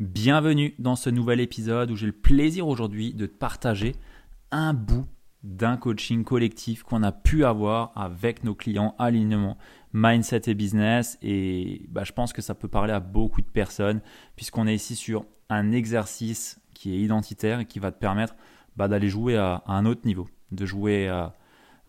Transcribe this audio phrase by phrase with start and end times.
[0.00, 3.96] Bienvenue dans ce nouvel épisode où j'ai le plaisir aujourd'hui de te partager
[4.52, 5.06] un bout
[5.42, 9.58] d'un coaching collectif qu'on a pu avoir avec nos clients alignement,
[9.92, 11.18] mindset et business.
[11.20, 14.00] Et bah, je pense que ça peut parler à beaucoup de personnes
[14.36, 18.36] puisqu'on est ici sur un exercice qui est identitaire et qui va te permettre
[18.76, 21.12] bah, d'aller jouer à, un autre niveau, de jouer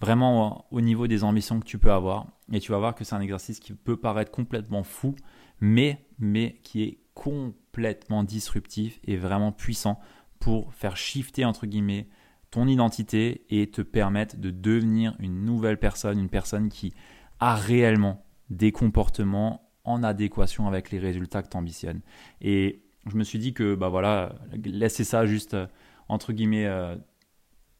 [0.02, 2.26] vraiment au niveau des ambitions que tu peux avoir.
[2.52, 5.16] Et tu vas voir que c'est un exercice qui peut paraître complètement fou,
[5.62, 9.99] mais, mais qui est complètement disruptif et vraiment puissant
[10.39, 12.07] pour faire shifter entre guillemets
[12.49, 16.94] ton identité et te permettre de devenir une nouvelle personne, une personne qui
[17.41, 21.99] a réellement des comportements en adéquation avec les résultats que tu ambitionnes.
[22.39, 24.33] Et je me suis dit que bah voilà,
[24.63, 25.67] laisser ça juste euh,
[26.08, 26.95] entre guillemets euh,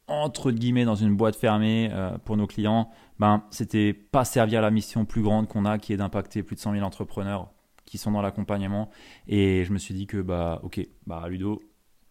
[0.06, 4.70] entre guillemets dans une boîte fermée euh, pour nos clients, ben c'était pas servir la
[4.70, 7.54] mission plus grande qu'on a qui est d'impacter plus de 100 000 entrepreneurs
[7.90, 8.88] qui sont dans l'accompagnement.
[9.26, 11.60] Et je me suis dit que, bah, ok, bah, Ludo,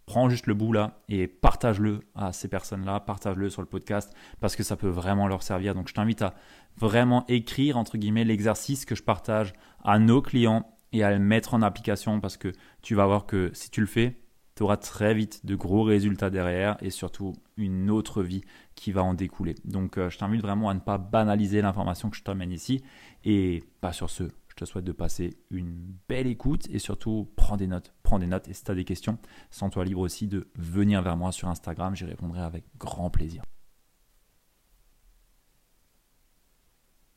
[0.06, 4.56] prends juste le bout là et partage-le à ces personnes-là, partage-le sur le podcast parce
[4.56, 5.76] que ça peut vraiment leur servir.
[5.76, 6.34] Donc je t'invite à
[6.78, 11.54] vraiment écrire, entre guillemets, l'exercice que je partage à nos clients et à le mettre
[11.54, 14.20] en application parce que tu vas voir que si tu le fais,
[14.56, 18.42] tu auras très vite de gros résultats derrière et surtout une autre vie
[18.76, 19.56] qui va en découler.
[19.64, 22.84] Donc euh, je t'invite vraiment à ne pas banaliser l'information que je t'emmène ici
[23.24, 24.24] et pas sur ce,
[24.60, 27.94] te souhaite de passer une belle écoute et surtout prends des notes.
[28.04, 29.18] Prends des notes et si tu as des questions,
[29.52, 33.44] sens-toi libre aussi de venir vers moi sur Instagram, j'y répondrai avec grand plaisir.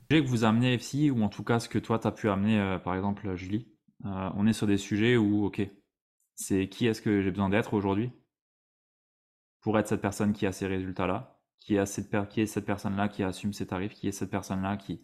[0.09, 2.61] que vous amenez ici, ou en tout cas ce que toi tu as pu amener,
[2.61, 3.69] euh, par exemple Julie,
[4.05, 5.63] euh, on est sur des sujets où, ok,
[6.35, 8.11] c'est qui est-ce que j'ai besoin d'être aujourd'hui
[9.61, 11.79] pour être cette personne qui a ces résultats-là, qui,
[12.31, 15.01] qui est cette personne-là qui assume ses tarifs, qui est cette personne-là qui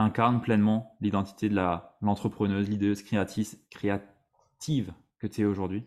[0.00, 5.86] incarne pleinement l'identité de l'entrepreneuse, l'idéeuse créative que tu es aujourd'hui.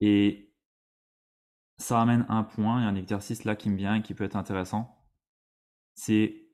[0.00, 0.52] Et
[1.76, 4.36] ça amène un point, a un exercice là qui me vient et qui peut être
[4.36, 5.06] intéressant.
[5.94, 6.50] C'est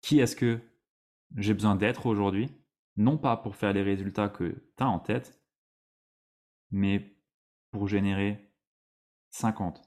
[0.00, 0.60] qui est-ce que
[1.36, 2.50] j'ai besoin d'être aujourd'hui?
[2.96, 5.42] Non pas pour faire les résultats que tu as en tête,
[6.70, 7.18] mais
[7.70, 8.54] pour générer
[9.30, 9.82] 50,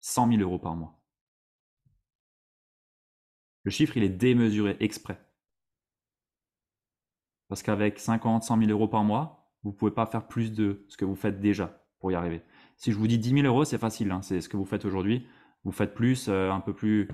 [0.00, 1.01] 100 000 euros par mois.
[3.64, 5.18] Le chiffre, il est démesuré exprès.
[7.48, 10.84] Parce qu'avec 50, 100 000 euros par mois, vous ne pouvez pas faire plus de
[10.88, 12.42] ce que vous faites déjà pour y arriver.
[12.76, 14.10] Si je vous dis 10 000 euros, c'est facile.
[14.10, 14.22] Hein.
[14.22, 15.26] c'est ce que vous faites aujourd'hui.
[15.64, 17.08] Vous faites plus, euh, un peu plus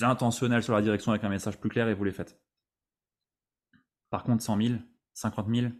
[0.00, 2.40] intentionnel sur la direction avec un message plus clair et vous les faites.
[4.10, 4.74] Par contre, 100 000,
[5.14, 5.72] 50 000,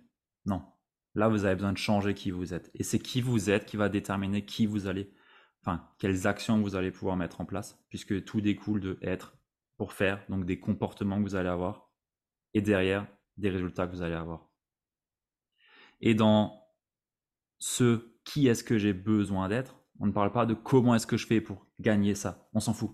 [0.46, 0.62] non.
[1.14, 2.70] Là, vous avez besoin de changer qui vous êtes.
[2.74, 5.12] Et c'est qui vous êtes qui va déterminer qui vous allez,
[5.60, 9.36] enfin, quelles actions vous allez pouvoir mettre en place, puisque tout découle de être
[9.82, 11.90] pour faire, donc des comportements que vous allez avoir,
[12.54, 13.04] et derrière,
[13.36, 14.48] des résultats que vous allez avoir.
[16.00, 16.64] Et dans
[17.58, 21.16] ce qui est-ce que j'ai besoin d'être, on ne parle pas de comment est-ce que
[21.16, 22.48] je fais pour gagner ça.
[22.52, 22.92] On s'en fout.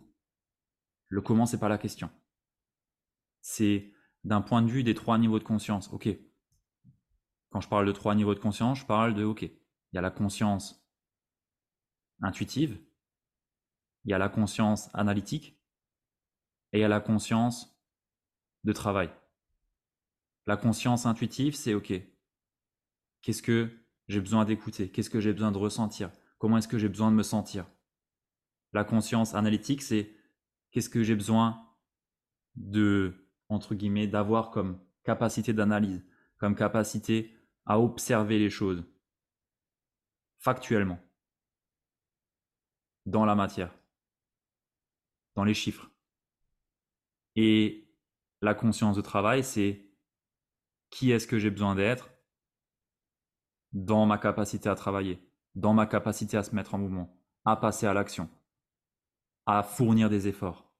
[1.09, 2.09] Le comment, c'est pas la question.
[3.43, 3.93] C'est
[4.25, 5.93] d'un point de vue des trois niveaux de conscience.
[5.93, 6.09] Ok.
[7.51, 9.43] Quand je parle de trois niveaux de conscience, je parle de ok.
[9.43, 9.53] Il
[9.93, 10.83] y a la conscience
[12.23, 12.83] intuitive,
[14.05, 15.58] il y a la conscience analytique
[16.73, 17.79] et à la conscience
[18.65, 19.11] de travail.
[20.47, 21.93] La conscience intuitive, c'est OK.
[23.23, 23.71] Qu'est-ce que
[24.09, 24.91] j'ai besoin d'écouter?
[24.91, 26.11] Qu'est-ce que j'ai besoin de ressentir?
[26.39, 27.67] Comment est-ce que j'ai besoin de me sentir?
[28.73, 30.15] La conscience analytique, c'est
[30.71, 31.67] qu'est-ce que j'ai besoin
[32.55, 36.05] de, entre guillemets, d'avoir comme capacité d'analyse,
[36.39, 37.37] comme capacité
[37.67, 38.85] à observer les choses
[40.39, 40.99] factuellement,
[43.07, 43.75] dans la matière,
[45.35, 45.91] dans les chiffres.
[47.37, 47.89] Et
[48.41, 49.89] la conscience de travail, c'est
[50.91, 52.11] qui est-ce que j'ai besoin d'être
[53.73, 55.21] dans ma capacité à travailler,
[55.55, 58.31] dans ma capacité à se mettre en mouvement, à passer à l'action,
[59.47, 60.73] à fournir des efforts.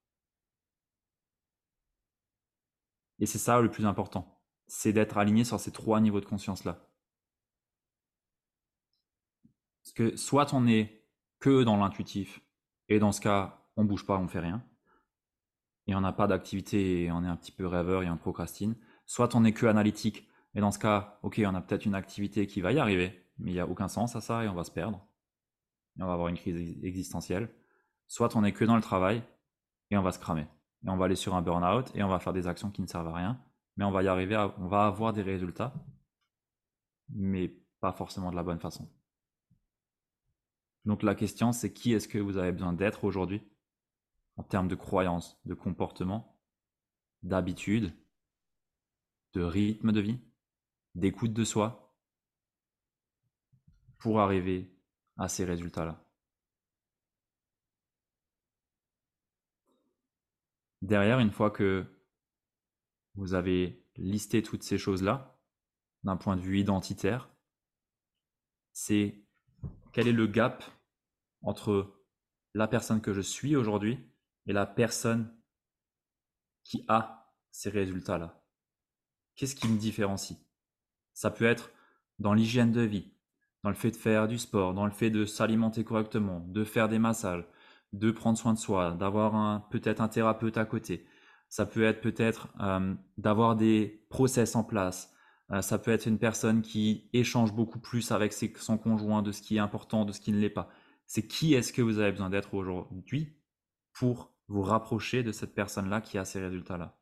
[3.19, 6.89] Et c'est ça le plus important, c'est d'être aligné sur ces trois niveaux de conscience-là.
[9.83, 11.05] Parce que soit on est
[11.39, 12.41] que dans l'intuitif,
[12.87, 14.63] et dans ce cas, on bouge pas, on fait rien
[15.89, 18.75] et on n'a pas d'activité et on est un petit peu rêveur et on procrastine.
[19.07, 22.45] Soit on est que analytique, et dans ce cas, ok, on a peut-être une activité
[22.45, 24.63] qui va y arriver, mais il n'y a aucun sens à ça et on va
[24.63, 25.03] se perdre.
[25.97, 27.49] Et on va avoir une crise existentielle.
[28.05, 29.23] Soit on est que dans le travail
[29.89, 30.45] et on va se cramer.
[30.85, 32.87] Et on va aller sur un burn-out et on va faire des actions qui ne
[32.87, 33.41] servent à rien,
[33.75, 35.73] mais on va y arriver, on va avoir des résultats,
[37.09, 38.87] mais pas forcément de la bonne façon.
[40.85, 43.41] Donc la question, c'est qui est-ce que vous avez besoin d'être aujourd'hui?
[44.39, 46.39] En termes de croyances, de comportement,
[47.23, 47.93] d'habitude,
[49.33, 50.21] de rythme de vie,
[50.95, 51.93] d'écoute de soi
[53.97, 54.73] pour arriver
[55.17, 56.01] à ces résultats-là.
[60.81, 61.85] Derrière, une fois que
[63.15, 65.37] vous avez listé toutes ces choses-là,
[66.03, 67.29] d'un point de vue identitaire,
[68.71, 69.21] c'est
[69.91, 70.63] quel est le gap
[71.41, 72.01] entre
[72.53, 74.09] la personne que je suis aujourd'hui
[74.49, 75.31] et la personne
[76.63, 78.43] qui a ces résultats-là.
[79.35, 80.39] Qu'est-ce qui me différencie?
[81.13, 81.69] Ça peut être
[82.17, 83.13] dans l'hygiène de vie,
[83.63, 86.89] dans le fait de faire du sport, dans le fait de s'alimenter correctement, de faire
[86.89, 87.47] des massages,
[87.93, 91.05] de prendre soin de soi, d'avoir peut-être un thérapeute à côté.
[91.47, 95.13] Ça peut être peut-être euh, d'avoir des process en place.
[95.51, 99.43] Euh, ça peut être une personne qui échange beaucoup plus avec son conjoint de ce
[99.43, 100.69] qui est important, de ce qui ne l'est pas.
[101.05, 103.35] C'est qui est-ce que vous avez besoin d'être aujourd'hui
[103.93, 106.99] pour vous rapprocher de cette personne-là qui a ces résultats-là.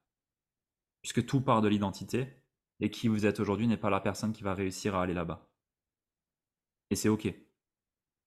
[1.01, 2.43] Puisque tout part de l'identité,
[2.79, 5.49] et qui vous êtes aujourd'hui n'est pas la personne qui va réussir à aller là-bas.
[6.89, 7.33] Et c'est OK.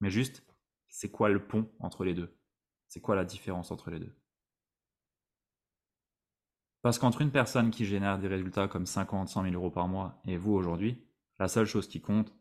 [0.00, 0.44] Mais juste,
[0.88, 2.37] c'est quoi le pont entre les deux?
[2.88, 4.17] C'est quoi la différence entre les deux?
[6.82, 10.20] Parce qu'entre une personne qui génère des résultats comme 50, 100 000 euros par mois
[10.25, 11.06] et vous aujourd'hui,
[11.38, 12.34] la seule chose qui compte,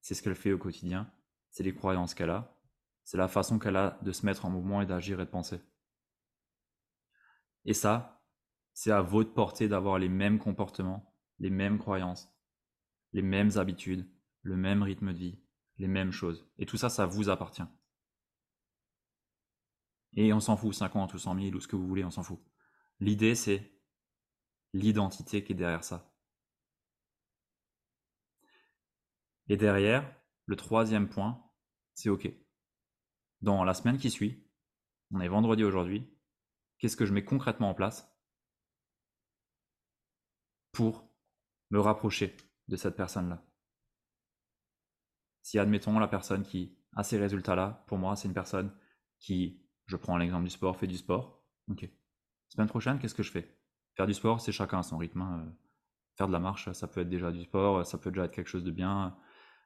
[0.00, 1.12] c'est ce qu'elle fait au quotidien,
[1.50, 2.56] c'est les croyances qu'elle a,
[3.04, 5.60] c'est la façon qu'elle a de se mettre en mouvement et d'agir et de penser.
[7.64, 8.22] Et ça,
[8.72, 12.32] c'est à votre portée d'avoir les mêmes comportements, les mêmes croyances,
[13.12, 14.08] les mêmes habitudes,
[14.42, 15.42] le même rythme de vie,
[15.78, 16.48] les mêmes choses.
[16.58, 17.66] Et tout ça, ça vous appartient.
[20.14, 22.22] Et on s'en fout, 50 ou 100 000 ou ce que vous voulez, on s'en
[22.22, 22.40] fout.
[22.98, 23.72] L'idée, c'est
[24.72, 26.12] l'identité qui est derrière ça.
[29.48, 30.14] Et derrière,
[30.46, 31.42] le troisième point,
[31.94, 32.30] c'est OK.
[33.40, 34.46] Dans la semaine qui suit,
[35.12, 36.08] on est vendredi aujourd'hui,
[36.80, 38.12] qu'est-ce que je mets concrètement en place
[40.72, 41.08] pour
[41.70, 42.36] me rapprocher
[42.68, 43.44] de cette personne-là
[45.42, 48.74] Si admettons la personne qui a ces résultats-là, pour moi, c'est une personne
[49.18, 51.44] qui je prends l'exemple du sport, fais du sport.
[51.68, 51.88] Ok.
[52.48, 53.56] Semaine prochaine, qu'est-ce que je fais?
[53.96, 55.20] Faire du sport, c'est chacun à son rythme.
[55.20, 55.52] Hein.
[56.16, 58.48] Faire de la marche, ça peut être déjà du sport, ça peut déjà être quelque
[58.48, 59.16] chose de bien.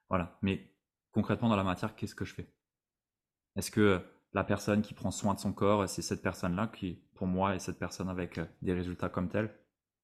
[0.09, 0.39] Voilà.
[0.43, 0.75] Mais
[1.13, 2.53] concrètement, dans la matière, qu'est-ce que je fais?
[3.57, 4.03] Est-ce que
[4.35, 7.61] la personne qui prend soin de son corps, c'est cette personne-là qui, pour moi, est
[7.61, 9.57] cette personne avec euh, des résultats comme tel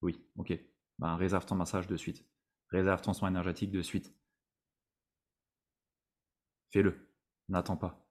[0.02, 0.24] Oui.
[0.36, 0.52] Ok.
[0.98, 2.24] Ben, réserve ton massage de suite.
[2.68, 4.14] Réserve ton soin énergétique de suite.
[6.72, 7.12] Fais-le.
[7.48, 8.06] N'attends pas.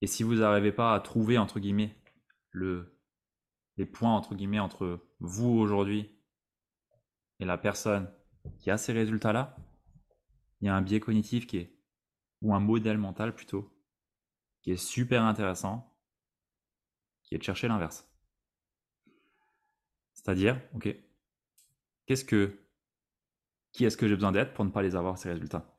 [0.00, 1.94] Et si vous n'arrivez pas à trouver, entre guillemets,
[2.50, 2.98] le,
[3.76, 6.18] les points, entre vous aujourd'hui
[7.38, 8.10] et la personne
[8.58, 9.56] qui a ces résultats-là,
[10.60, 11.75] il y a un biais cognitif qui est,
[12.42, 13.72] ou un modèle mental plutôt,
[14.62, 15.96] qui est super intéressant,
[17.22, 18.08] qui est de chercher l'inverse.
[20.12, 20.94] C'est-à-dire, ok,
[22.06, 22.58] qu'est-ce que,
[23.72, 25.78] qui est-ce que j'ai besoin d'être pour ne pas les avoir ces résultats?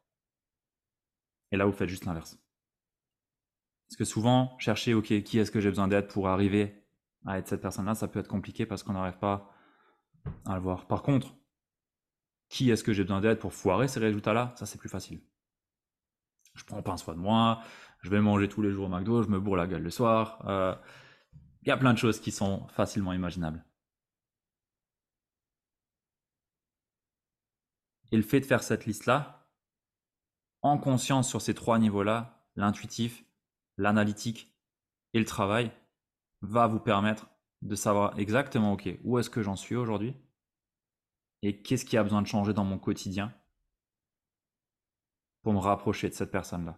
[1.51, 2.37] Et là, vous faites juste l'inverse.
[3.87, 6.85] Parce que souvent, chercher, OK, qui est-ce que j'ai besoin d'être pour arriver
[7.25, 9.53] à être cette personne-là, ça peut être compliqué parce qu'on n'arrive pas
[10.45, 10.87] à le voir.
[10.87, 11.35] Par contre,
[12.49, 15.21] qui est-ce que j'ai besoin d'être pour foirer ces résultats-là, ça c'est plus facile.
[16.57, 17.61] Je prends pas soin de moi,
[18.01, 20.43] je vais manger tous les jours au McDo, je me bourre la gueule le soir.
[20.47, 20.75] Euh,
[21.61, 23.63] il y a plein de choses qui sont facilement imaginables.
[28.11, 29.47] Et le fait de faire cette liste-là,
[30.61, 33.23] en conscience sur ces trois niveaux-là, l'intuitif,
[33.77, 34.53] l'analytique
[35.13, 35.71] et le travail
[36.41, 37.27] va vous permettre
[37.61, 40.15] de savoir exactement, OK, où est-ce que j'en suis aujourd'hui
[41.43, 43.33] et qu'est-ce qui a besoin de changer dans mon quotidien
[45.47, 46.77] pour me rapprocher de cette personne-là.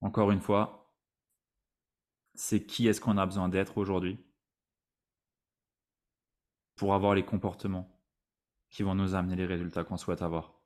[0.00, 0.92] Encore une fois,
[2.34, 4.18] c'est qui est-ce qu'on a besoin d'être aujourd'hui
[6.74, 7.88] pour avoir les comportements
[8.70, 10.60] qui vont nous amener les résultats qu'on souhaite avoir?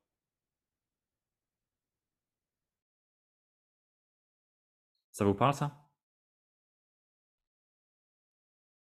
[5.12, 5.86] Ça vous parle ça?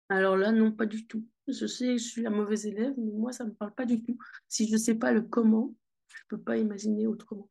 [0.09, 1.27] Alors là, non, pas du tout.
[1.51, 4.01] Je sais, je suis la mauvaise élève, mais moi, ça ne me parle pas du
[4.01, 4.17] tout.
[4.47, 5.73] Si je ne sais pas le comment,
[6.07, 7.47] je ne peux pas imaginer autrement.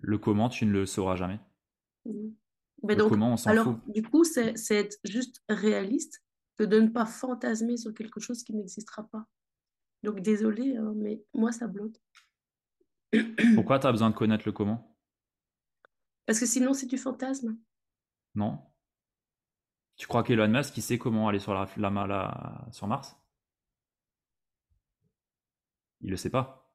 [0.00, 1.40] Le comment, tu ne le sauras jamais.
[2.04, 2.28] Mmh.
[2.84, 6.22] Mais donc, comment, on s'en alors, du coup, c'est être juste réaliste
[6.56, 9.26] que de ne pas fantasmer sur quelque chose qui n'existera pas.
[10.02, 11.96] Donc désolé, hein, mais moi ça bloque.
[13.54, 14.96] Pourquoi tu as besoin de connaître le comment?
[16.26, 17.58] Parce que sinon c'est du fantasme.
[18.34, 18.60] Non.
[19.98, 23.16] Tu crois qu'Elon Musk il sait comment aller sur la, la, sur Mars?
[26.00, 26.68] Il le sait pas.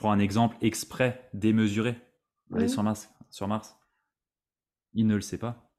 [0.00, 1.94] prends un exemple exprès démesuré.
[2.52, 3.78] Aller sur Mars, sur Mars.
[4.94, 5.70] Il ne le sait pas.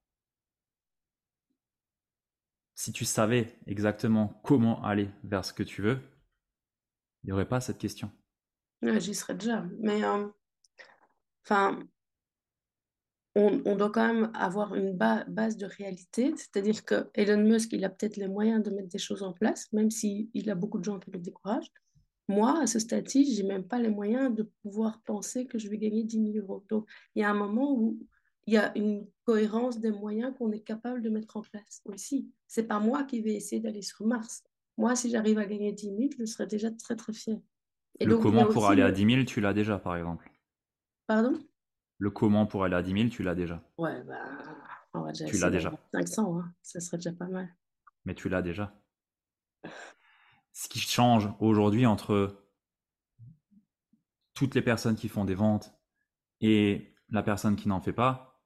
[2.75, 5.99] Si tu savais exactement comment aller vers ce que tu veux,
[7.23, 8.11] il n'y aurait pas cette question.
[8.83, 9.65] J'y serais déjà.
[9.79, 10.27] Mais euh,
[13.35, 16.33] on, doit quand même avoir une base de réalité.
[16.35, 19.71] C'est-à-dire que Elon Musk, il a peut-être les moyens de mettre des choses en place,
[19.71, 21.71] même s'il a beaucoup de gens qui le découragent.
[22.27, 25.69] Moi, à ce stade-ci, je n'ai même pas les moyens de pouvoir penser que je
[25.69, 26.63] vais gagner 10 000 euros.
[26.69, 27.99] Donc, il y a un moment où
[28.47, 32.29] il y a une cohérence des moyens qu'on est capable de mettre en place aussi.
[32.47, 34.43] C'est pas moi qui vais essayer d'aller sur Mars.
[34.77, 37.39] Moi, si j'arrive à gagner 10 000, je serai déjà très, très fière.
[37.99, 40.31] Et le comment pour aller à 10 000, tu l'as déjà, par exemple?
[41.07, 41.37] Pardon?
[42.01, 43.61] Le comment pour aller à 10 000, tu l'as déjà.
[43.77, 44.15] Ouais, bah,
[44.95, 45.71] on va déjà Tu l'as déjà.
[45.93, 46.51] 500, hein.
[46.63, 47.55] ça serait déjà pas mal.
[48.05, 48.73] Mais tu l'as déjà.
[50.51, 52.43] Ce qui change aujourd'hui entre
[54.33, 55.75] toutes les personnes qui font des ventes
[56.39, 58.43] et la personne qui n'en fait pas,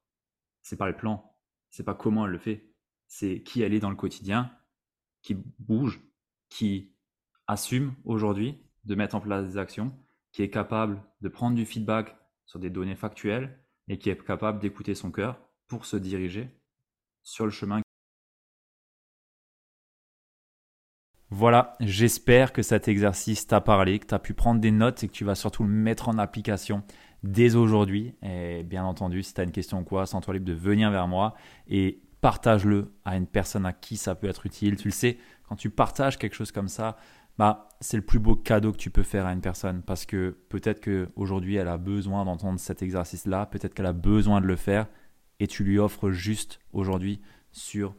[0.62, 2.75] c'est pas le plan, c'est pas comment elle le fait,
[3.07, 4.51] c'est qui elle est dans le quotidien,
[5.21, 6.01] qui bouge,
[6.50, 6.93] qui
[7.47, 9.97] assume aujourd'hui de mettre en place des actions,
[10.33, 14.59] qui est capable de prendre du feedback sur des données factuelles et qui est capable
[14.59, 16.49] d'écouter son cœur pour se diriger
[17.23, 17.81] sur le chemin.
[21.31, 25.07] Voilà, j'espère que cet exercice t'a parlé, que tu as pu prendre des notes et
[25.07, 26.83] que tu vas surtout le mettre en application
[27.23, 28.15] dès aujourd'hui.
[28.21, 31.07] Et bien entendu, si tu as une question ou quoi, sens-toi libre de venir vers
[31.07, 31.33] moi
[31.67, 34.77] et partage-le à une personne à qui ça peut être utile.
[34.77, 35.17] Tu le sais,
[35.49, 36.95] quand tu partages quelque chose comme ça,
[37.38, 40.38] bah, c'est le plus beau cadeau que tu peux faire à une personne parce que
[40.50, 44.88] peut-être qu'aujourd'hui elle a besoin d'entendre cet exercice-là, peut-être qu'elle a besoin de le faire
[45.39, 47.96] et tu lui offres juste aujourd'hui sur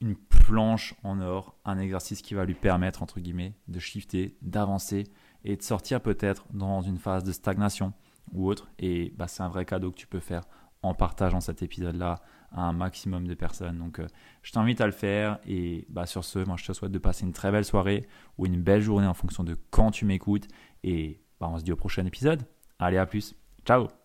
[0.00, 5.04] une planche en or un exercice qui va lui permettre entre guillemets de shifter, d'avancer
[5.44, 7.92] et de sortir peut-être dans une phase de stagnation
[8.32, 8.68] ou autre.
[8.78, 10.42] Et bah, c'est un vrai cadeau que tu peux faire
[10.82, 12.20] en partageant cet épisode-là
[12.52, 13.78] à un maximum de personnes.
[13.78, 14.06] Donc, euh,
[14.42, 15.38] je t'invite à le faire.
[15.46, 18.06] Et bah, sur ce, moi, je te souhaite de passer une très belle soirée
[18.38, 20.48] ou une belle journée en fonction de quand tu m'écoutes.
[20.82, 22.42] Et bah, on se dit au prochain épisode.
[22.78, 23.34] Allez, à plus.
[23.64, 24.01] Ciao